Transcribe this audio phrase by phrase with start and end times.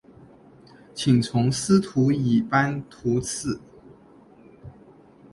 [0.95, 3.61] 请从司徒以班徙次。